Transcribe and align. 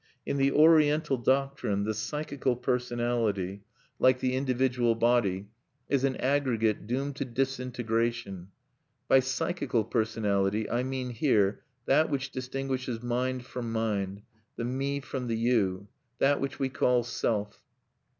In 0.25 0.37
the 0.37 0.51
Oriental 0.51 1.15
doctrine, 1.15 1.83
the 1.83 1.93
psychical 1.93 2.55
personality, 2.55 3.61
like 3.99 4.19
the 4.19 4.33
individual 4.33 4.95
body, 4.95 5.49
is 5.89 6.03
an 6.03 6.15
aggregate 6.15 6.87
doomed 6.87 7.17
to 7.17 7.23
disintegration 7.25 8.47
By 9.07 9.19
psychical 9.19 9.83
personality 9.83 10.67
I 10.67 10.81
mean 10.81 11.11
here 11.11 11.61
that 11.85 12.09
which 12.09 12.31
distinguishes 12.31 13.03
mind 13.03 13.45
from 13.45 13.71
mind, 13.71 14.23
the 14.55 14.65
"me" 14.65 15.01
from 15.01 15.27
the 15.27 15.37
"you": 15.37 15.87
that 16.17 16.41
which 16.41 16.57
we 16.57 16.69
call 16.69 17.03
self. 17.03 17.61